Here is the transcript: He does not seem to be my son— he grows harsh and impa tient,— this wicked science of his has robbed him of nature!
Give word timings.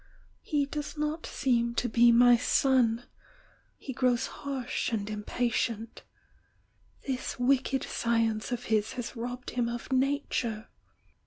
He 0.41 0.65
does 0.65 0.97
not 0.97 1.27
seem 1.27 1.75
to 1.75 1.87
be 1.87 2.11
my 2.11 2.35
son— 2.35 3.03
he 3.77 3.93
grows 3.93 4.25
harsh 4.25 4.91
and 4.91 5.05
impa 5.07 5.47
tient,— 5.51 6.01
this 7.05 7.37
wicked 7.37 7.83
science 7.83 8.51
of 8.51 8.63
his 8.63 8.93
has 8.93 9.15
robbed 9.15 9.51
him 9.51 9.69
of 9.69 9.91
nature! 9.93 10.69